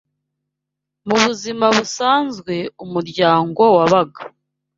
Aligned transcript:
Mu 1.07 1.15
buzima 1.23 1.65
busanzwe, 1.77 2.55
umuryango 2.83 3.63
wabaga 3.75 4.21